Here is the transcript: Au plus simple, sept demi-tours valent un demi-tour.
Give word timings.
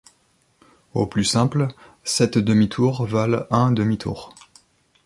Au 0.95 1.05
plus 1.05 1.25
simple, 1.25 1.67
sept 2.03 2.39
demi-tours 2.39 3.05
valent 3.05 3.45
un 3.51 3.71
demi-tour. 3.71 4.33